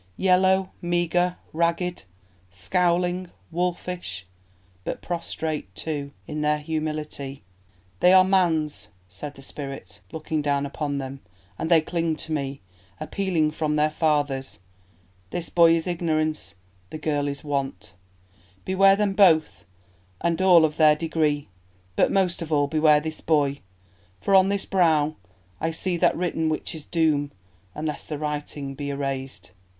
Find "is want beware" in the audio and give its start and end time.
17.27-18.95